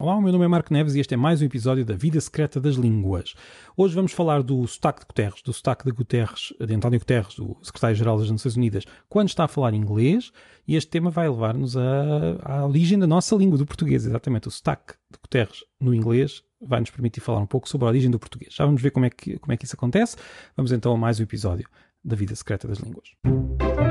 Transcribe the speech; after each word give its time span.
Olá, 0.00 0.14
o 0.14 0.22
meu 0.22 0.30
nome 0.30 0.44
é 0.44 0.48
Marco 0.48 0.72
Neves 0.72 0.94
e 0.94 1.00
este 1.00 1.14
é 1.14 1.16
mais 1.16 1.42
um 1.42 1.44
episódio 1.44 1.84
da 1.84 1.96
Vida 1.96 2.20
Secreta 2.20 2.60
das 2.60 2.76
Línguas. 2.76 3.34
Hoje 3.76 3.96
vamos 3.96 4.12
falar 4.12 4.44
do 4.44 4.64
sotaque 4.64 5.00
de 5.00 5.06
Guterres, 5.06 5.42
do 5.42 5.52
sotaque 5.52 5.84
de 5.84 5.90
Guterres, 5.90 6.54
de 6.64 6.72
António 6.72 7.00
Guterres, 7.00 7.34
do 7.34 7.56
secretário-geral 7.60 8.16
das 8.16 8.30
Nações 8.30 8.54
Unidas, 8.54 8.84
quando 9.08 9.26
está 9.26 9.42
a 9.42 9.48
falar 9.48 9.74
inglês, 9.74 10.30
e 10.68 10.76
este 10.76 10.88
tema 10.88 11.10
vai 11.10 11.28
levar-nos 11.28 11.76
à 11.76 12.64
origem 12.64 12.96
da 12.96 13.08
nossa 13.08 13.34
língua, 13.34 13.58
do 13.58 13.66
português, 13.66 14.06
exatamente. 14.06 14.46
O 14.46 14.52
sotaque 14.52 14.94
de 15.10 15.18
Guterres 15.20 15.64
no 15.80 15.92
inglês 15.92 16.44
vai 16.60 16.78
nos 16.78 16.90
permitir 16.90 17.18
falar 17.18 17.40
um 17.40 17.46
pouco 17.46 17.68
sobre 17.68 17.86
a 17.86 17.88
origem 17.88 18.08
do 18.08 18.20
português. 18.20 18.54
Já 18.54 18.64
vamos 18.64 18.80
ver 18.80 18.92
como 18.92 19.04
é 19.04 19.10
que, 19.10 19.36
como 19.40 19.52
é 19.52 19.56
que 19.56 19.64
isso 19.64 19.74
acontece. 19.74 20.16
Vamos 20.56 20.70
então 20.70 20.92
a 20.92 20.96
mais 20.96 21.18
um 21.18 21.24
episódio 21.24 21.68
da 22.04 22.14
Vida 22.14 22.36
Secreta 22.36 22.68
das 22.68 22.78
Línguas. 22.78 23.08
Não 23.24 23.87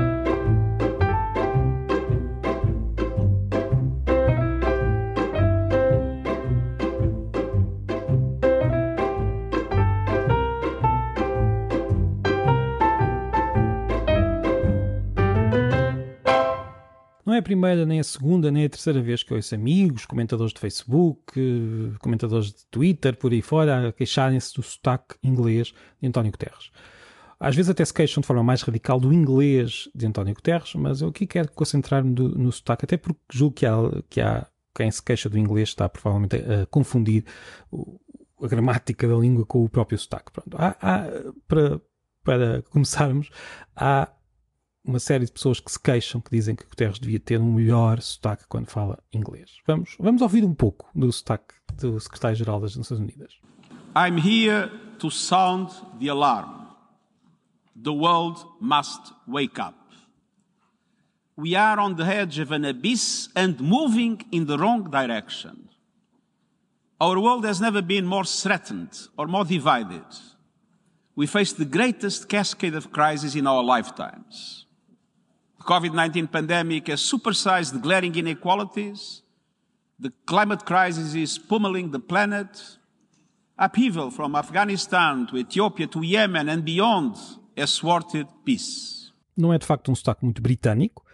é 17.38 17.40
a 17.40 17.42
primeira, 17.42 17.86
nem 17.86 18.00
a 18.00 18.04
segunda, 18.04 18.50
nem 18.50 18.64
a 18.64 18.68
terceira 18.68 19.00
vez 19.00 19.22
que 19.22 19.32
ouço 19.32 19.54
amigos, 19.54 20.04
comentadores 20.04 20.52
de 20.52 20.60
Facebook, 20.60 21.32
comentadores 22.00 22.52
de 22.52 22.66
Twitter, 22.66 23.16
por 23.16 23.32
aí 23.32 23.40
fora, 23.40 23.88
a 23.88 23.92
queixarem-se 23.92 24.54
do 24.54 24.62
sotaque 24.62 25.14
inglês 25.22 25.72
de 26.00 26.08
António 26.08 26.32
Guterres. 26.32 26.70
Às 27.40 27.54
vezes 27.54 27.70
até 27.70 27.84
se 27.84 27.94
queixam 27.94 28.20
de 28.20 28.26
forma 28.26 28.42
mais 28.42 28.62
radical 28.62 28.98
do 28.98 29.12
inglês 29.12 29.88
de 29.94 30.06
António 30.06 30.34
Guterres, 30.34 30.74
mas 30.74 31.00
eu 31.00 31.08
aqui 31.08 31.26
quero 31.26 31.50
concentrar-me 31.52 32.10
no 32.12 32.50
sotaque, 32.50 32.84
até 32.84 32.96
porque 32.96 33.20
julgo 33.32 33.54
que 33.54 33.64
há, 33.64 33.76
que 34.10 34.20
há 34.20 34.46
quem 34.74 34.90
se 34.90 35.02
queixa 35.02 35.28
do 35.28 35.38
inglês 35.38 35.68
está 35.68 35.88
provavelmente 35.88 36.36
a, 36.36 36.62
a 36.62 36.66
confundir 36.66 37.24
a 38.42 38.46
gramática 38.48 39.06
da 39.06 39.14
língua 39.14 39.46
com 39.46 39.64
o 39.64 39.68
próprio 39.68 39.98
sotaque. 39.98 40.32
Pronto. 40.32 40.56
Há, 40.58 40.76
há, 40.80 41.04
para, 41.46 41.80
para 42.24 42.62
começarmos, 42.62 43.30
há 43.76 44.08
uma 44.88 44.98
série 44.98 45.26
de 45.26 45.32
pessoas 45.32 45.60
que 45.60 45.70
se 45.70 45.78
queixam, 45.78 46.18
que 46.18 46.30
dizem 46.30 46.56
que 46.56 46.64
Guterres 46.64 46.98
devia 46.98 47.20
ter 47.20 47.38
um 47.38 47.52
melhor 47.52 48.00
sotaque 48.00 48.44
quando 48.48 48.70
fala 48.70 48.98
inglês. 49.12 49.58
Vamos, 49.66 49.94
vamos 50.00 50.22
ouvir 50.22 50.42
um 50.42 50.54
pouco 50.54 50.88
do 50.94 51.12
sotaque 51.12 51.54
do 51.78 52.00
secretário-geral 52.00 52.58
das 52.58 52.74
Nações 52.74 52.98
Unidas. 52.98 53.34
I'm 53.94 54.18
here 54.18 54.70
to 54.98 55.10
sound 55.10 55.70
the 56.00 56.08
alarm. 56.08 56.68
The 57.80 57.92
world 57.92 58.44
must 58.60 59.12
wake 59.26 59.60
up. 59.60 59.76
We 61.36 61.54
are 61.54 61.78
on 61.78 61.96
the 61.96 62.04
edge 62.04 62.40
of 62.40 62.50
an 62.50 62.64
abyss 62.64 63.28
and 63.36 63.60
moving 63.60 64.18
in 64.32 64.46
the 64.46 64.56
wrong 64.56 64.90
direction. 64.90 65.68
Our 66.98 67.20
world 67.20 67.44
has 67.44 67.60
never 67.60 67.82
been 67.82 68.06
more 68.06 68.24
threatened 68.24 69.08
or 69.16 69.28
more 69.28 69.44
divided. 69.44 70.06
We 71.14 71.26
face 71.26 71.52
the 71.52 71.66
greatest 71.66 72.28
cascade 72.28 72.74
of 72.74 72.90
crises 72.90 73.36
in 73.36 73.46
our 73.46 73.62
lifetimes. 73.62 74.64
The 75.58 75.64
COVID 75.64 75.94
19 75.94 76.28
pandemic 76.28 76.88
has 76.88 77.00
supersized 77.00 77.72
the 77.72 77.78
glaring 77.78 78.14
inequalities. 78.14 79.22
The 80.00 80.12
climate 80.26 80.64
crisis 80.64 81.14
is 81.14 81.38
pummeling 81.38 81.90
the 81.90 81.98
planet. 81.98 82.78
Upheaval 83.58 84.12
from 84.12 84.36
Afghanistan 84.36 85.26
to 85.26 85.36
Ethiopia 85.36 85.88
to 85.88 86.02
Yemen 86.02 86.48
and 86.48 86.64
beyond 86.64 87.16
has 87.56 87.76
thwarted 87.78 88.28
peace. 88.44 89.12
Não 89.36 89.52
é 89.52 89.58
de 89.58 89.66
facto 89.66 89.90
um 89.90 89.94
sotaque 89.94 90.24
muito 90.24 90.40
britânico, 90.40 91.04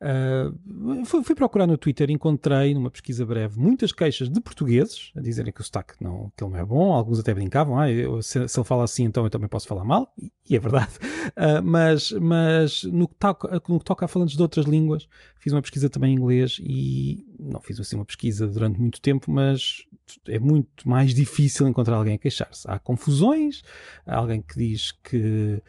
Uh, 0.00 1.04
fui, 1.04 1.22
fui, 1.22 1.34
procurar 1.34 1.66
no 1.66 1.76
Twitter 1.76 2.10
encontrei, 2.10 2.72
numa 2.72 2.90
pesquisa 2.90 3.26
breve, 3.26 3.60
muitas 3.60 3.92
queixas 3.92 4.30
de 4.30 4.40
portugueses 4.40 5.12
a 5.14 5.20
dizerem 5.20 5.52
que 5.52 5.60
o 5.60 5.64
sotaque 5.64 5.94
não, 6.00 6.32
que 6.34 6.42
ele 6.42 6.52
não 6.52 6.58
é 6.58 6.64
bom. 6.64 6.92
Alguns 6.92 7.18
até 7.18 7.34
brincavam, 7.34 7.78
ah, 7.78 7.90
eu, 7.90 8.22
se, 8.22 8.48
se, 8.48 8.58
ele 8.58 8.66
fala 8.66 8.84
assim, 8.84 9.04
então 9.04 9.24
eu 9.24 9.30
também 9.30 9.48
posso 9.48 9.68
falar 9.68 9.84
mal. 9.84 10.10
E, 10.18 10.32
e 10.48 10.56
é 10.56 10.58
verdade. 10.58 10.92
Uh, 11.36 11.60
mas 11.64 12.12
mas 12.12 12.82
no, 12.84 13.06
que 13.06 13.14
toca, 13.16 13.62
no 13.68 13.78
que 13.78 13.84
toca 13.84 14.06
a 14.06 14.08
falantes 14.08 14.36
de 14.36 14.42
outras 14.42 14.64
línguas, 14.64 15.06
fiz 15.38 15.52
uma 15.52 15.60
pesquisa 15.60 15.90
também 15.90 16.12
em 16.12 16.16
inglês 16.16 16.58
e 16.62 17.26
não 17.38 17.60
fiz 17.60 17.78
assim 17.78 17.96
uma 17.96 18.04
pesquisa 18.04 18.46
durante 18.46 18.80
muito 18.80 19.02
tempo, 19.02 19.30
mas 19.30 19.84
é 20.26 20.38
muito 20.38 20.88
mais 20.88 21.14
difícil 21.14 21.68
encontrar 21.68 21.96
alguém 21.96 22.14
a 22.14 22.18
queixar-se. 22.18 22.68
Há 22.68 22.78
confusões, 22.78 23.62
há 24.06 24.16
alguém 24.16 24.40
que 24.40 24.56
diz 24.56 24.92
que 24.92 25.62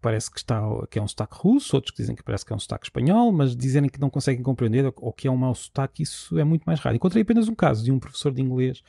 parece 0.00 0.30
que, 0.30 0.38
está, 0.38 0.62
que 0.90 0.98
é 0.98 1.02
um 1.02 1.08
sotaque 1.08 1.36
russo, 1.36 1.76
outros 1.76 1.90
que 1.92 2.02
dizem 2.02 2.16
que 2.16 2.22
parece 2.22 2.44
que 2.44 2.52
é 2.52 2.56
um 2.56 2.58
sotaque 2.58 2.86
espanhol, 2.86 3.32
mas 3.32 3.56
dizerem 3.56 3.88
que 3.88 4.00
não 4.00 4.10
conseguem 4.10 4.42
compreender 4.42 4.92
ou 4.96 5.12
que 5.12 5.28
é 5.28 5.30
um 5.30 5.36
mau 5.36 5.54
sotaque, 5.54 6.02
isso 6.02 6.38
é 6.38 6.44
muito 6.44 6.64
mais 6.64 6.80
raro. 6.80 6.96
Encontrei 6.96 7.22
apenas 7.22 7.48
um 7.48 7.54
caso 7.54 7.84
de 7.84 7.92
um 7.92 7.98
professor 7.98 8.32
de 8.32 8.42
inglês 8.42 8.82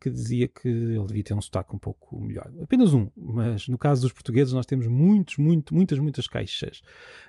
que 0.00 0.10
dizia 0.10 0.46
que 0.46 0.68
ele 0.68 1.06
devia 1.06 1.24
ter 1.24 1.34
um 1.34 1.40
sotaque 1.40 1.74
um 1.74 1.78
pouco 1.78 2.20
melhor. 2.20 2.50
Apenas 2.62 2.92
um, 2.92 3.08
mas 3.16 3.66
no 3.66 3.78
caso 3.78 4.02
dos 4.02 4.12
portugueses 4.12 4.52
nós 4.52 4.66
temos 4.66 4.86
muitos, 4.86 5.36
muito, 5.38 5.74
muitas, 5.74 5.98
muitas 5.98 6.26
queixas. 6.26 6.82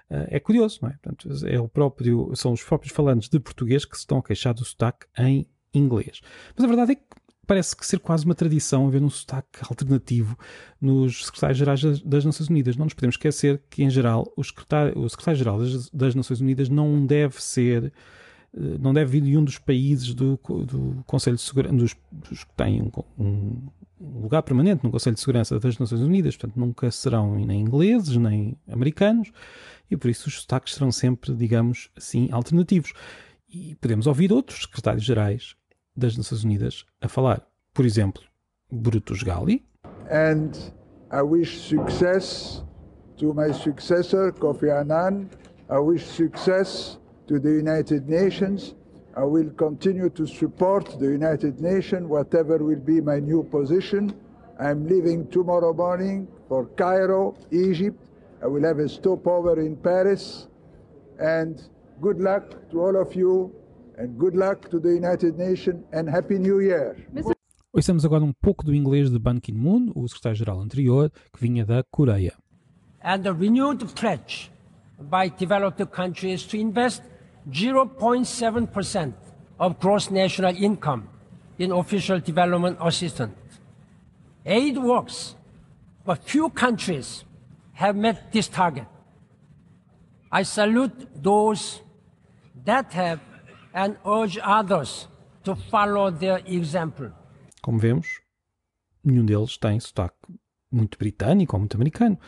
Uh, 0.09 0.27
é 0.27 0.39
curioso, 0.39 0.79
não 0.81 0.89
é? 0.89 0.97
Portanto, 1.01 1.29
é 1.45 1.59
o 1.59 1.67
próprio, 1.67 2.35
são 2.35 2.51
os 2.51 2.63
próprios 2.63 2.93
falantes 2.93 3.29
de 3.29 3.39
português 3.39 3.85
que 3.85 3.95
se 3.95 4.01
estão 4.01 4.17
a 4.17 4.23
queixar 4.23 4.53
do 4.53 4.65
sotaque 4.65 5.07
em 5.17 5.47
inglês. 5.73 6.21
Mas 6.55 6.65
a 6.65 6.67
verdade 6.67 6.91
é 6.91 6.95
que 6.95 7.03
parece 7.47 7.75
que 7.75 7.85
ser 7.85 7.99
quase 7.99 8.25
uma 8.25 8.35
tradição 8.35 8.85
haver 8.85 9.01
um 9.01 9.09
sotaque 9.09 9.59
alternativo 9.67 10.37
nos 10.79 11.25
secretários-gerais 11.25 12.01
das 12.01 12.25
Nações 12.25 12.49
Unidas. 12.49 12.75
Não 12.75 12.85
nos 12.85 12.93
podemos 12.93 13.13
esquecer 13.13 13.61
que, 13.69 13.83
em 13.83 13.89
geral, 13.89 14.31
o 14.35 14.43
secretário-geral 14.43 15.59
das, 15.59 15.89
das, 15.89 16.13
Nações 16.13 16.41
Unidas 16.41 16.67
não 16.67 17.05
deve 17.05 17.41
ser, 17.41 17.93
eh, 18.53 18.77
não 18.79 18.93
deve 18.93 19.19
vir 19.19 19.21
de 19.21 19.37
um 19.37 19.43
dos 19.43 19.57
países 19.57 20.13
do, 20.13 20.37
do 20.65 21.03
Conselho 21.07 21.37
de 21.37 21.41
Segurança, 21.41 21.75
dos, 21.75 21.95
dos 22.11 22.43
que 22.43 22.53
têm 22.53 22.81
um, 22.81 22.91
um, 23.23 24.21
lugar 24.21 24.43
permanente 24.43 24.83
no 24.83 24.91
Conselho 24.91 25.15
de 25.15 25.21
Segurança 25.21 25.57
das 25.57 25.79
Nações 25.79 26.01
Unidas, 26.01 26.35
portanto, 26.35 26.59
nunca 26.59 26.91
serão 26.91 27.33
nem 27.39 27.61
ingleses, 27.61 28.17
nem 28.17 28.57
americanos, 28.69 29.31
e 29.89 29.95
por 29.95 30.09
isso 30.09 30.27
os 30.27 30.41
sotaques 30.41 30.73
serão 30.73 30.91
sempre, 30.91 31.33
digamos 31.33 31.89
assim, 31.95 32.27
alternativos. 32.31 32.91
E 33.49 33.75
podemos 33.75 34.05
ouvir 34.05 34.33
outros 34.33 34.63
secretários-gerais 34.63 35.55
das 35.97 36.15
Nações 36.15 36.43
Unidas 36.43 36.85
a 37.01 37.09
falar. 37.09 37.41
Por 37.73 37.83
exemplo, 37.83 38.21
Brutus 38.71 39.23
Gali. 39.23 39.65
And 40.09 40.51
I 41.11 41.21
wish 41.21 41.67
success 41.67 42.63
to 43.17 43.33
my 43.33 43.51
successor, 43.51 44.31
Kofi 44.31 44.69
Annan. 44.69 45.29
I 45.69 45.79
wish 45.79 46.05
success 46.05 46.99
to 47.27 47.39
the 47.39 47.49
United 47.49 48.07
Nations. 48.07 48.75
I 49.15 49.23
will 49.23 49.49
continue 49.57 50.09
to 50.11 50.27
support 50.27 50.99
the 50.99 51.07
United 51.07 51.59
Nations, 51.59 52.07
whatever 52.07 52.59
will 52.59 52.79
be 52.79 53.01
my 53.01 53.19
new 53.19 53.43
position. 53.43 54.13
I'm 54.59 54.87
leaving 54.87 55.27
tomorrow 55.29 55.73
morning 55.73 56.27
for 56.47 56.67
Cairo, 56.77 57.35
Egypt. 57.51 57.99
I 58.43 58.47
will 58.47 58.63
have 58.63 58.79
a 58.79 58.87
stopover 58.87 59.59
in 59.59 59.75
Paris. 59.75 60.47
And 61.19 61.61
good 61.99 62.19
luck 62.19 62.69
to 62.69 62.81
all 62.81 62.95
of 62.95 63.15
you 63.15 63.51
and 63.97 64.17
good 64.17 64.35
luck 64.35 64.69
to 64.69 64.79
the 64.79 64.89
United 64.89 65.37
Nations 65.37 65.83
and 65.91 66.09
Happy 66.09 66.37
New 66.37 66.61
Year. 66.61 66.95
Ouçamos 67.73 68.05
agora 68.05 68.23
um 68.23 68.33
pouco 68.33 68.63
do 68.63 68.73
inglês 68.73 69.09
de 69.11 69.19
Ban 69.19 69.39
Ki-moon, 69.39 69.91
o 69.95 70.07
secretário-geral 70.07 70.61
anterior, 70.61 71.11
que 71.33 71.39
vinha 71.39 71.65
da 71.65 71.83
Coreia. 71.91 72.33
And 73.03 73.21
the 73.21 73.31
renewed 73.31 73.85
pledge 73.93 74.51
by 74.99 75.29
developed 75.29 75.85
countries 75.91 76.43
to 76.47 76.57
invest 76.57 77.03
0.7% 77.49 79.13
of 79.59 79.79
gross 79.79 80.09
national 80.09 80.55
income 80.55 81.03
in 81.59 81.71
official 81.71 82.19
development 82.19 82.77
assistance. 82.81 83.35
Aid 84.45 84.77
works, 84.77 85.35
but 86.05 86.23
few 86.23 86.49
countries 86.49 87.25
have 87.73 87.95
met 87.95 88.31
this 88.31 88.47
target. 88.47 88.87
I 90.31 90.43
salute 90.43 91.07
those 91.21 91.81
that 92.65 92.91
have 92.93 93.19
and 93.77 93.95
urge 94.03 94.39
others 94.43 95.07
to 95.43 95.55
follow 95.55 96.11
their 96.11 96.41
example. 96.47 97.11
Como 97.61 97.77
vemos, 97.77 98.21
nenhum 99.03 99.25
deles 99.25 99.55
tem 99.57 99.79
sotaque 99.79 100.17
muito 100.71 100.97
britânico 100.97 101.55
ou 101.55 101.59
muito 101.59 101.75
americano. 101.75 102.19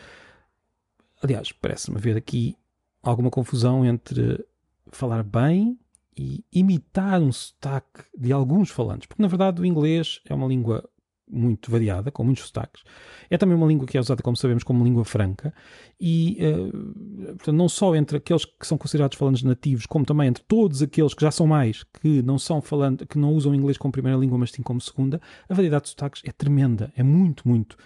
Aliás, 1.22 1.52
parece-me 1.52 1.98
haver 1.98 2.16
aqui 2.16 2.56
alguma 3.02 3.30
confusão 3.30 3.84
entre 3.84 4.44
falar 4.92 5.24
bem 5.24 5.78
e 6.16 6.44
imitar 6.52 7.20
um 7.20 7.32
sotaque 7.32 8.04
de 8.16 8.32
alguns 8.32 8.70
falantes, 8.70 9.06
porque 9.06 9.22
na 9.22 9.28
verdade 9.28 9.60
o 9.60 9.66
inglês 9.66 10.20
é 10.28 10.34
uma 10.34 10.46
língua 10.46 10.88
muito 11.30 11.70
variada, 11.70 12.10
com 12.10 12.24
muitos 12.24 12.44
sotaques. 12.44 12.82
É 13.28 13.38
também 13.38 13.56
uma 13.56 13.66
língua 13.66 13.86
que 13.86 13.96
é 13.96 14.00
usada, 14.00 14.22
como 14.22 14.36
sabemos, 14.36 14.64
como 14.64 14.84
língua 14.84 15.04
franca 15.04 15.54
e, 16.00 16.38
uh, 16.40 17.34
portanto, 17.34 17.52
não 17.52 17.68
só 17.68 17.94
entre 17.94 18.16
aqueles 18.16 18.44
que 18.44 18.66
são 18.66 18.76
considerados 18.76 19.16
falantes 19.16 19.42
nativos, 19.42 19.86
como 19.86 20.04
também 20.04 20.28
entre 20.28 20.42
todos 20.44 20.82
aqueles 20.82 21.14
que 21.14 21.22
já 21.22 21.30
são 21.30 21.46
mais, 21.46 21.84
que 22.00 22.22
não 22.22 22.38
são 22.38 22.60
falando, 22.60 23.06
que 23.06 23.18
não 23.18 23.32
usam 23.32 23.54
inglês 23.54 23.78
como 23.78 23.92
primeira 23.92 24.18
língua, 24.18 24.38
mas 24.38 24.50
sim 24.50 24.62
como 24.62 24.80
segunda, 24.80 25.20
a 25.48 25.54
variedade 25.54 25.84
de 25.84 25.90
sotaques 25.90 26.22
é 26.24 26.32
tremenda, 26.32 26.92
é 26.96 27.02
muito, 27.02 27.48
muito, 27.48 27.76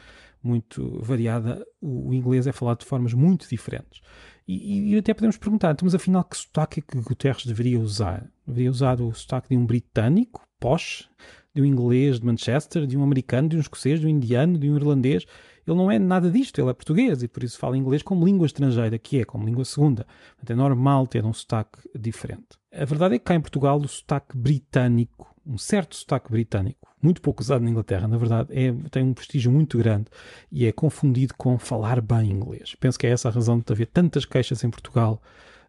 muito 0.42 1.00
variada. 1.02 1.64
O, 1.80 2.10
o 2.10 2.14
inglês 2.14 2.46
é 2.46 2.52
falado 2.52 2.80
de 2.80 2.86
formas 2.86 3.12
muito 3.12 3.48
diferentes. 3.48 4.00
E, 4.46 4.92
e, 4.92 4.98
até 4.98 5.14
podemos 5.14 5.38
perguntar, 5.38 5.72
então, 5.72 5.86
mas 5.86 5.94
afinal, 5.94 6.22
que 6.22 6.36
sotaque 6.36 6.80
é 6.80 6.82
que 6.82 7.00
Guterres 7.00 7.46
deveria 7.46 7.80
usar? 7.80 8.30
Deveria 8.46 8.70
usar 8.70 9.00
o 9.00 9.12
sotaque 9.14 9.48
de 9.48 9.56
um 9.56 9.64
britânico, 9.64 10.46
posh, 10.60 11.08
de 11.54 11.62
um 11.62 11.64
inglês 11.64 12.18
de 12.18 12.26
Manchester, 12.26 12.86
de 12.86 12.96
um 12.96 13.02
americano, 13.02 13.48
de 13.48 13.56
um 13.56 13.60
escocês, 13.60 14.00
de 14.00 14.06
um 14.06 14.10
indiano, 14.10 14.58
de 14.58 14.68
um 14.68 14.76
irlandês. 14.76 15.24
Ele 15.66 15.76
não 15.76 15.90
é 15.90 15.98
nada 15.98 16.30
disto, 16.30 16.60
ele 16.60 16.68
é 16.68 16.74
português 16.74 17.22
e 17.22 17.28
por 17.28 17.42
isso 17.42 17.58
fala 17.58 17.76
inglês 17.76 18.02
como 18.02 18.26
língua 18.26 18.46
estrangeira, 18.46 18.98
que 18.98 19.20
é, 19.20 19.24
como 19.24 19.46
língua 19.46 19.64
segunda. 19.64 20.06
Portanto, 20.36 20.50
é 20.50 20.54
normal 20.54 21.06
ter 21.06 21.24
um 21.24 21.32
sotaque 21.32 21.78
diferente. 21.98 22.58
A 22.72 22.84
verdade 22.84 23.14
é 23.14 23.18
que 23.18 23.24
cá 23.24 23.34
em 23.34 23.40
Portugal 23.40 23.78
o 23.78 23.88
sotaque 23.88 24.36
britânico, 24.36 25.34
um 25.46 25.56
certo 25.56 25.94
sotaque 25.96 26.30
britânico, 26.30 26.92
muito 27.00 27.22
pouco 27.22 27.40
usado 27.40 27.62
na 27.62 27.70
Inglaterra, 27.70 28.08
na 28.08 28.18
verdade, 28.18 28.48
é, 28.52 28.72
tem 28.90 29.04
um 29.04 29.14
prestígio 29.14 29.52
muito 29.52 29.78
grande 29.78 30.06
e 30.50 30.66
é 30.66 30.72
confundido 30.72 31.34
com 31.36 31.58
falar 31.58 32.00
bem 32.00 32.30
inglês. 32.30 32.74
Penso 32.80 32.98
que 32.98 33.06
é 33.06 33.10
essa 33.10 33.28
a 33.28 33.32
razão 33.32 33.58
de 33.58 33.72
haver 33.72 33.86
tantas 33.86 34.24
queixas 34.24 34.64
em 34.64 34.70
Portugal 34.70 35.22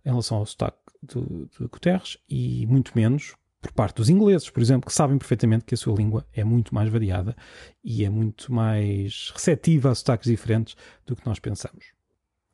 em 0.04 0.10
relação 0.10 0.38
ao 0.38 0.46
sotaque 0.46 0.78
de, 1.04 1.22
de 1.22 1.68
Guterres 1.68 2.18
e 2.30 2.66
muito 2.68 2.92
menos 2.96 3.36
por 3.66 3.72
parte 3.72 3.96
dos 3.96 4.10
ingleses, 4.10 4.48
por 4.48 4.62
exemplo, 4.62 4.88
que 4.88 4.94
sabem 4.94 5.18
perfeitamente 5.18 5.66
que 5.66 5.74
a 5.74 5.78
sua 5.78 5.96
língua 5.96 6.24
é 6.34 6.44
muito 6.44 6.74
mais 6.74 6.88
variada 6.88 7.36
e 7.84 8.06
é 8.06 8.10
muito 8.10 8.54
mais 8.54 9.32
receptiva 9.34 9.90
a 9.90 9.96
sotaques 9.96 10.30
diferentes 10.30 10.76
do 11.06 11.16
que 11.16 11.26
nós 11.26 11.40
pensamos. 11.40 11.86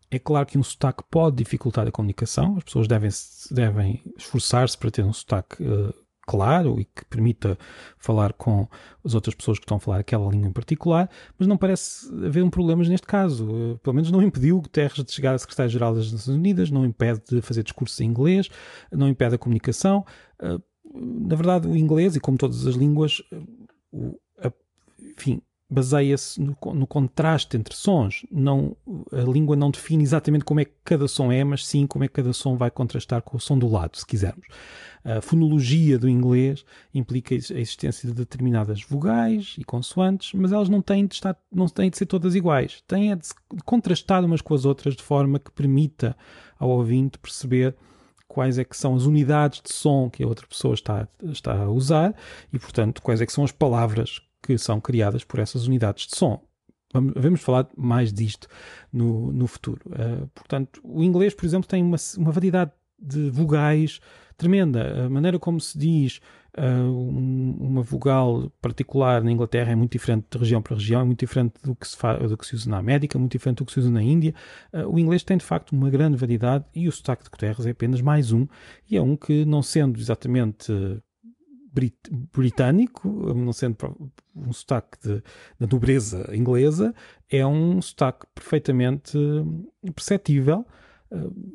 É 0.09 0.17
claro 0.17 0.45
que 0.45 0.57
um 0.57 0.63
sotaque 0.63 1.03
pode 1.09 1.37
dificultar 1.37 1.85
a 1.85 1.91
comunicação, 1.91 2.55
as 2.57 2.63
pessoas 2.63 2.87
devem, 2.87 3.09
devem 3.51 4.01
esforçar-se 4.17 4.77
para 4.77 4.91
ter 4.91 5.03
um 5.03 5.11
sotaque 5.11 5.61
uh, 5.63 5.93
claro 6.25 6.79
e 6.79 6.85
que 6.85 7.03
permita 7.05 7.57
falar 7.97 8.31
com 8.33 8.67
as 9.03 9.13
outras 9.13 9.35
pessoas 9.35 9.57
que 9.57 9.65
estão 9.65 9.77
a 9.77 9.79
falar 9.79 9.99
aquela 9.99 10.29
língua 10.29 10.47
em 10.47 10.53
particular, 10.53 11.09
mas 11.37 11.47
não 11.47 11.57
parece 11.57 12.07
haver 12.25 12.43
um 12.43 12.49
problema 12.49 12.83
neste 12.83 13.07
caso. 13.07 13.49
Uh, 13.49 13.77
pelo 13.79 13.95
menos 13.95 14.11
não 14.11 14.21
impediu 14.21 14.61
Guterres 14.61 15.03
de 15.03 15.11
chegar 15.11 15.33
a 15.33 15.37
secretário-geral 15.37 15.93
das 15.93 16.11
Nações 16.11 16.37
Unidas, 16.37 16.71
não 16.71 16.85
impede 16.85 17.21
de 17.29 17.41
fazer 17.41 17.63
discursos 17.63 17.99
em 17.99 18.05
inglês, 18.05 18.49
não 18.91 19.09
impede 19.09 19.35
a 19.35 19.37
comunicação. 19.37 20.05
Na 20.93 21.35
verdade, 21.35 21.67
o 21.67 21.75
inglês, 21.75 22.15
e 22.15 22.19
como 22.19 22.37
todas 22.37 22.65
as 22.67 22.75
línguas, 22.75 23.21
o, 23.91 24.19
a, 24.39 24.51
enfim, 24.99 25.41
baseia-se 25.71 26.41
no, 26.41 26.57
no, 26.73 26.85
contraste 26.85 27.55
entre 27.55 27.73
sons. 27.73 28.25
Não, 28.29 28.75
a 29.09 29.21
língua 29.21 29.55
não 29.55 29.71
define 29.71 30.03
exatamente 30.03 30.43
como 30.43 30.59
é 30.59 30.65
que 30.65 30.73
cada 30.83 31.07
som 31.07 31.31
é, 31.31 31.45
mas 31.45 31.65
sim 31.65 31.87
como 31.87 32.03
é 32.03 32.09
que 32.09 32.15
cada 32.15 32.33
som 32.33 32.57
vai 32.57 32.69
contrastar 32.69 33.21
com 33.21 33.37
o 33.37 33.39
som 33.39 33.57
do 33.57 33.69
lado, 33.69 33.97
se 33.97 34.05
quisermos. 34.05 34.45
A 35.03 35.21
fonologia 35.21 35.97
do 35.97 36.09
inglês 36.09 36.65
implica 36.93 37.33
a 37.33 37.37
existência 37.37 38.07
de 38.07 38.13
determinadas 38.13 38.83
vogais 38.83 39.55
e 39.57 39.63
consoantes, 39.63 40.33
mas 40.33 40.51
elas 40.51 40.67
não 40.67 40.81
têm 40.81 41.07
de, 41.07 41.15
estar, 41.15 41.37
não 41.51 41.67
têm 41.67 41.89
de 41.89 41.97
ser 41.97 42.05
todas 42.05 42.35
iguais. 42.35 42.83
Têm 42.85 43.15
de 43.15 43.29
contrastar 43.63 44.25
umas 44.25 44.41
com 44.41 44.53
as 44.53 44.65
outras 44.65 44.93
de 44.93 45.01
forma 45.01 45.39
que 45.39 45.51
permita 45.51 46.17
ao 46.59 46.69
ouvinte 46.69 47.17
perceber 47.17 47.75
quais 48.31 48.57
é 48.57 48.63
que 48.63 48.77
são 48.77 48.95
as 48.95 49.03
unidades 49.03 49.61
de 49.61 49.73
som 49.73 50.09
que 50.09 50.23
a 50.23 50.27
outra 50.27 50.47
pessoa 50.47 50.73
está, 50.73 51.05
está 51.21 51.63
a 51.63 51.69
usar 51.69 52.15
e, 52.51 52.57
portanto, 52.57 53.01
quais 53.01 53.19
é 53.19 53.25
que 53.25 53.33
são 53.33 53.43
as 53.43 53.51
palavras 53.51 54.21
que 54.41 54.57
são 54.57 54.79
criadas 54.79 55.25
por 55.25 55.37
essas 55.39 55.67
unidades 55.67 56.07
de 56.07 56.15
som. 56.15 56.41
Vamos, 56.93 57.13
vamos 57.15 57.41
falar 57.41 57.67
mais 57.75 58.13
disto 58.13 58.47
no, 58.91 59.33
no 59.33 59.47
futuro. 59.47 59.81
Uh, 59.87 60.27
portanto, 60.33 60.79
o 60.81 61.03
inglês, 61.03 61.33
por 61.33 61.45
exemplo, 61.45 61.67
tem 61.67 61.83
uma, 61.83 61.97
uma 62.17 62.31
variedade 62.31 62.71
de 62.97 63.29
vogais 63.29 63.99
tremenda. 64.37 65.05
A 65.05 65.09
maneira 65.09 65.37
como 65.37 65.59
se 65.59 65.77
diz 65.77 66.21
uh, 66.57 67.09
uma 67.09 67.81
vogal 67.81 68.51
particular 68.61 69.23
na 69.23 69.31
Inglaterra 69.31 69.71
é 69.71 69.75
muito 69.75 69.91
diferente 69.91 70.25
de 70.29 70.37
região 70.37 70.61
para 70.61 70.75
região, 70.75 71.01
é 71.01 71.03
muito 71.03 71.19
diferente 71.19 71.53
do 71.63 71.75
que 71.75 71.87
se, 71.87 71.97
do 72.27 72.37
que 72.37 72.45
se 72.45 72.55
usa 72.55 72.69
na 72.69 72.77
América, 72.77 73.17
muito 73.17 73.31
diferente 73.31 73.57
do 73.57 73.65
que 73.65 73.73
se 73.73 73.79
usa 73.79 73.89
na 73.89 74.01
Índia. 74.01 74.33
Uh, 74.73 74.87
o 74.87 74.99
inglês 74.99 75.23
tem 75.23 75.37
de 75.37 75.45
facto 75.45 75.71
uma 75.71 75.89
grande 75.89 76.17
variedade 76.17 76.65
e 76.73 76.87
o 76.87 76.91
sotaque 76.91 77.23
de 77.23 77.29
Guterres 77.29 77.65
é 77.65 77.71
apenas 77.71 78.01
mais 78.01 78.31
um, 78.31 78.47
e 78.89 78.97
é 78.97 79.01
um 79.01 79.15
que, 79.15 79.45
não 79.45 79.61
sendo 79.61 79.99
exatamente 79.99 80.71
brit 81.73 81.95
britânico, 82.33 83.07
não 83.33 83.53
sendo 83.53 84.11
um 84.35 84.51
sotaque 84.51 84.97
de, 85.01 85.23
da 85.59 85.67
nobreza 85.67 86.29
inglesa, 86.35 86.93
é 87.29 87.45
um 87.45 87.81
sotaque 87.81 88.25
perfeitamente 88.35 89.17
perceptível 89.95 90.65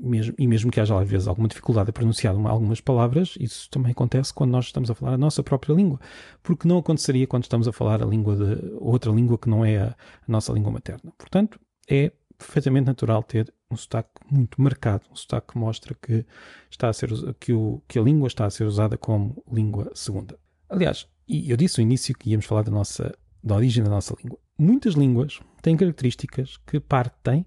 mesmo, 0.01 0.35
e 0.39 0.47
mesmo 0.47 0.71
que 0.71 0.81
haja 0.81 0.99
às 1.01 1.09
vezes 1.09 1.27
alguma 1.27 1.49
dificuldade 1.49 1.91
a 1.91 1.93
pronunciar 1.93 2.35
uma, 2.35 2.51
algumas 2.51 2.81
palavras, 2.81 3.35
isso 3.41 3.71
também 3.71 3.93
acontece 3.93 4.33
quando 4.33 4.51
nós 4.51 4.67
estamos 4.67 4.91
a 4.91 4.95
falar 4.95 5.15
a 5.15 5.19
nossa 5.19 5.43
própria 5.43 5.75
língua, 5.75 5.99
porque 6.43 6.69
não 6.69 6.79
aconteceria 6.79 7.27
quando 7.27 7.45
estamos 7.45 7.67
a 7.67 7.73
falar 7.73 8.03
a 8.03 8.07
língua 8.07 8.37
de 8.37 8.73
outra 8.79 9.11
língua 9.11 9.39
que 9.39 9.49
não 9.49 9.65
é 9.65 9.79
a, 9.79 9.87
a 9.87 9.97
nossa 10.29 10.53
língua 10.53 10.71
materna. 10.71 11.13
Portanto, 11.17 11.59
é 11.89 12.13
perfeitamente 12.37 12.87
natural 12.87 13.23
ter 13.23 13.53
um 13.71 13.77
sotaque 13.77 14.11
muito 14.31 14.61
marcado, 14.61 15.05
um 15.11 15.17
sotaque 15.17 15.53
que 15.53 15.59
mostra 15.59 15.97
que, 16.01 16.27
está 16.71 16.89
a 16.89 16.93
ser, 16.93 17.11
que, 17.41 17.53
o, 17.53 17.83
que 17.89 17.99
a 17.99 18.03
língua 18.03 18.29
está 18.29 18.45
a 18.45 18.51
ser 18.51 18.65
usada 18.65 18.99
como 18.99 19.43
língua 19.51 19.91
segunda. 19.95 20.39
Aliás, 20.69 21.09
e 21.27 21.51
eu 21.51 21.57
disse 21.57 21.79
no 21.79 21.83
início 21.83 22.17
que 22.17 22.31
íamos 22.31 22.47
falar 22.47 22.63
da 22.63 22.71
nossa 22.71 23.17
da 23.43 23.55
origem 23.55 23.83
da 23.85 23.91
nossa 23.91 24.15
língua. 24.21 24.39
Muitas 24.59 24.95
línguas 24.95 25.41
têm 25.63 25.77
características 25.77 26.57
que 26.67 26.81
partem 26.81 27.47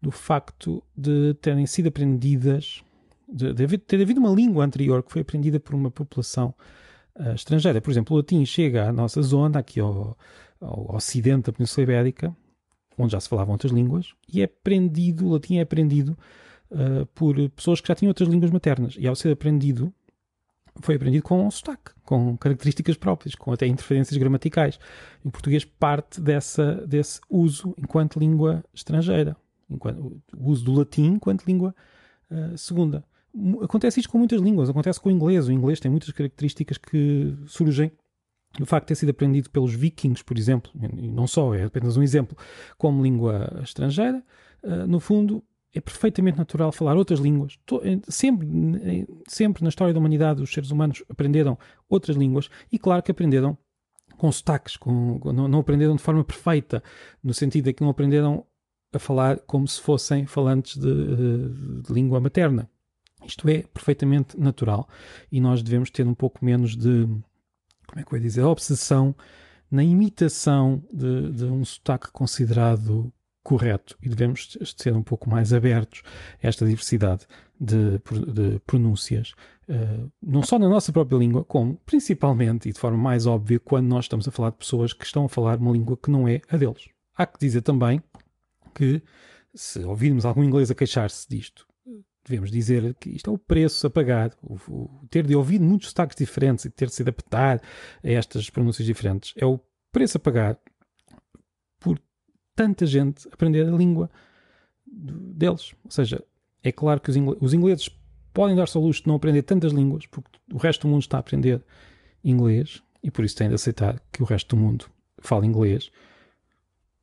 do 0.00 0.10
facto 0.10 0.82
de 0.96 1.34
terem 1.34 1.66
sido 1.66 1.88
aprendidas, 1.88 2.82
de, 3.28 3.52
de 3.52 3.78
ter 3.78 4.00
havido 4.00 4.20
uma 4.20 4.30
língua 4.30 4.64
anterior 4.64 5.02
que 5.02 5.12
foi 5.12 5.22
aprendida 5.22 5.58
por 5.58 5.74
uma 5.74 5.90
população 5.90 6.54
uh, 7.16 7.34
estrangeira. 7.34 7.80
Por 7.80 7.90
exemplo, 7.90 8.14
o 8.14 8.18
latim 8.18 8.44
chega 8.44 8.88
à 8.88 8.92
nossa 8.92 9.22
zona, 9.22 9.58
aqui 9.58 9.80
ao, 9.80 10.16
ao 10.60 10.94
ocidente 10.94 11.46
da 11.46 11.52
Península 11.52 11.84
Ibérica, 11.84 12.36
onde 12.98 13.12
já 13.12 13.20
se 13.20 13.28
falavam 13.28 13.52
outras 13.52 13.72
línguas, 13.72 14.14
e 14.32 14.40
é 14.40 14.44
aprendido, 14.44 15.26
o 15.26 15.32
latim 15.32 15.56
é 15.56 15.62
aprendido 15.62 16.16
uh, 16.70 17.06
por 17.14 17.36
pessoas 17.50 17.80
que 17.80 17.88
já 17.88 17.94
tinham 17.94 18.10
outras 18.10 18.28
línguas 18.28 18.50
maternas. 18.50 18.94
E 18.98 19.06
ao 19.06 19.16
ser 19.16 19.32
aprendido, 19.32 19.92
foi 20.80 20.96
aprendido 20.96 21.22
com 21.22 21.50
sotaque, 21.50 21.92
com 22.04 22.36
características 22.36 22.96
próprias, 22.96 23.34
com 23.34 23.50
até 23.52 23.66
interferências 23.66 24.16
gramaticais. 24.16 24.78
O 25.24 25.30
português 25.30 25.64
parte 25.64 26.20
dessa, 26.20 26.86
desse 26.86 27.20
uso 27.30 27.74
enquanto 27.78 28.20
língua 28.20 28.62
estrangeira 28.74 29.36
enquanto, 29.70 30.20
o 30.36 30.50
uso 30.50 30.64
do 30.64 30.72
latim 30.72 31.14
enquanto 31.14 31.44
língua 31.44 31.74
uh, 32.30 32.56
segunda. 32.56 33.04
Acontece 33.62 34.00
isto 34.00 34.10
com 34.10 34.18
muitas 34.18 34.40
línguas, 34.40 34.70
acontece 34.70 35.00
com 35.00 35.08
o 35.08 35.12
inglês. 35.12 35.46
O 35.46 35.52
inglês 35.52 35.78
tem 35.78 35.90
muitas 35.90 36.10
características 36.10 36.78
que 36.78 37.36
surgem 37.46 37.92
do 38.58 38.64
facto 38.64 38.84
de 38.84 38.88
ter 38.88 38.94
sido 38.94 39.10
aprendido 39.10 39.50
pelos 39.50 39.74
vikings, 39.74 40.24
por 40.24 40.38
exemplo, 40.38 40.72
e 40.74 41.10
não 41.10 41.26
só, 41.26 41.54
é 41.54 41.64
apenas 41.64 41.96
um 41.96 42.02
exemplo, 42.02 42.36
como 42.78 43.02
língua 43.02 43.60
estrangeira. 43.62 44.22
Uh, 44.62 44.86
no 44.86 44.98
fundo, 44.98 45.44
é 45.74 45.80
perfeitamente 45.80 46.38
natural 46.38 46.72
falar 46.72 46.96
outras 46.96 47.20
línguas. 47.20 47.58
Sempre, 48.08 49.06
sempre 49.28 49.62
na 49.62 49.68
história 49.68 49.92
da 49.92 50.00
humanidade 50.00 50.42
os 50.42 50.50
seres 50.50 50.70
humanos 50.70 51.04
aprenderam 51.08 51.58
outras 51.88 52.16
línguas 52.16 52.48
e 52.72 52.78
claro 52.78 53.02
que 53.02 53.10
aprenderam 53.10 53.58
com 54.16 54.32
sotaques, 54.32 54.76
com, 54.76 55.20
não, 55.32 55.46
não 55.46 55.58
aprenderam 55.58 55.94
de 55.94 56.02
forma 56.02 56.24
perfeita, 56.24 56.82
no 57.22 57.34
sentido 57.34 57.66
de 57.66 57.74
que 57.74 57.82
não 57.82 57.90
aprenderam 57.90 58.46
a 58.96 58.98
falar 58.98 59.38
como 59.40 59.66
se 59.66 59.80
fossem 59.80 60.26
falantes 60.26 60.76
de, 60.76 61.82
de, 61.82 61.92
língua 61.92 62.20
materna. 62.20 62.68
Isto 63.24 63.48
é 63.48 63.62
perfeitamente 63.62 64.38
natural 64.38 64.88
e 65.30 65.40
nós 65.40 65.62
devemos 65.62 65.90
ter 65.90 66.06
um 66.06 66.14
pouco 66.14 66.44
menos 66.44 66.76
de, 66.76 67.06
como 67.86 68.00
é 68.00 68.02
que 68.02 68.12
eu 68.12 68.16
ia 68.16 68.22
dizer, 68.22 68.42
obsessão 68.42 69.14
na 69.70 69.82
imitação 69.82 70.82
de, 70.92 71.32
de 71.32 71.44
um 71.44 71.64
sotaque 71.64 72.10
considerado 72.12 73.12
correto 73.46 73.96
e 74.02 74.08
devemos 74.08 74.58
ser 74.76 74.92
um 74.92 75.02
pouco 75.02 75.30
mais 75.30 75.52
abertos 75.52 76.02
a 76.42 76.48
esta 76.48 76.66
diversidade 76.66 77.26
de, 77.60 78.00
de 78.32 78.58
pronúncias, 78.66 79.34
uh, 79.68 80.10
não 80.20 80.42
só 80.42 80.58
na 80.58 80.68
nossa 80.68 80.92
própria 80.92 81.16
língua, 81.16 81.44
como 81.44 81.76
principalmente 81.86 82.68
e 82.68 82.72
de 82.72 82.78
forma 82.78 82.98
mais 82.98 83.24
óbvia 83.24 83.60
quando 83.60 83.86
nós 83.86 84.06
estamos 84.06 84.26
a 84.26 84.32
falar 84.32 84.50
de 84.50 84.56
pessoas 84.56 84.92
que 84.92 85.04
estão 85.04 85.26
a 85.26 85.28
falar 85.28 85.58
uma 85.58 85.70
língua 85.70 85.96
que 85.96 86.10
não 86.10 86.26
é 86.26 86.40
a 86.50 86.56
deles. 86.56 86.88
Há 87.16 87.24
que 87.24 87.38
dizer 87.38 87.62
também 87.62 88.02
que, 88.76 89.02
se 89.54 89.80
ouvirmos 89.80 90.26
algum 90.26 90.44
inglês 90.44 90.70
a 90.70 90.74
queixar-se 90.74 91.26
disto, 91.28 91.66
devemos 92.24 92.50
dizer 92.50 92.94
que 92.94 93.10
isto 93.10 93.30
é 93.30 93.32
o 93.32 93.38
preço 93.38 93.86
a 93.86 93.90
pagar. 93.90 94.32
O, 94.42 94.54
o, 94.68 95.06
ter 95.08 95.26
de 95.26 95.34
ouvir 95.34 95.60
muitos 95.60 95.88
sotaques 95.88 96.16
diferentes 96.16 96.64
e 96.64 96.70
ter 96.70 96.86
de 96.86 96.94
se 96.94 97.02
adaptar 97.02 97.62
a 98.04 98.10
estas 98.10 98.50
pronúncias 98.50 98.86
diferentes 98.86 99.32
é 99.36 99.46
o 99.46 99.58
preço 99.90 100.18
a 100.18 100.20
pagar 100.20 100.58
por 101.80 101.98
tanta 102.54 102.84
gente 102.84 103.26
aprender 103.32 103.66
a 103.66 103.76
língua 103.76 104.10
deles. 104.86 105.74
Ou 105.84 105.90
seja, 105.90 106.22
é 106.62 106.70
claro 106.70 107.00
que 107.00 107.10
os, 107.10 107.16
ingleses, 107.16 107.42
os 107.42 107.54
ingleses 107.54 107.88
podem 108.34 108.56
dar-se 108.56 108.76
ao 108.76 108.82
luxo 108.82 109.02
de 109.02 109.08
não 109.08 109.14
aprender 109.14 109.42
tantas 109.42 109.72
línguas, 109.72 110.04
porque 110.06 110.38
o 110.52 110.58
resto 110.58 110.82
do 110.82 110.90
mundo 110.90 111.02
está 111.02 111.16
a 111.16 111.20
aprender 111.20 111.64
inglês 112.22 112.82
e 113.02 113.10
por 113.10 113.24
isso 113.24 113.36
têm 113.36 113.48
de 113.48 113.54
aceitar 113.54 114.00
que 114.12 114.22
o 114.22 114.26
resto 114.26 114.54
do 114.54 114.60
mundo 114.60 114.86
fala 115.20 115.46
inglês 115.46 115.90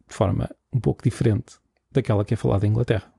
de 0.07 0.13
forma 0.13 0.49
um 0.71 0.79
pouco 0.79 1.03
diferente 1.03 1.62
daquela 1.93 2.25
que 2.25 2.33
é 2.33 2.37
falada 2.37 2.65
em 2.65 2.69
Inglaterra. 2.69 3.11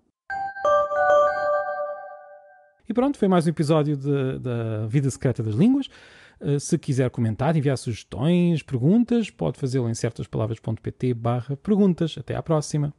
E 2.89 2.93
pronto, 2.93 3.19
foi 3.19 3.29
mais 3.29 3.47
um 3.47 3.51
episódio 3.51 3.97
da 4.39 4.87
Vida 4.87 5.09
Secreta 5.11 5.43
das 5.43 5.55
Línguas. 5.55 5.89
Uh, 6.41 6.61
se 6.61 6.77
quiser 6.77 7.09
comentar, 7.11 7.57
enviar 7.57 7.79
sugestões, 7.79 8.63
perguntas, 8.63 9.31
pode 9.31 9.59
fazê-lo 9.59 9.89
em 9.89 9.95
certaspalavras.pt 9.95 11.15
barra 11.15 11.57
perguntas. 11.57 12.17
Até 12.19 12.35
à 12.35 12.43
próxima. 12.43 12.93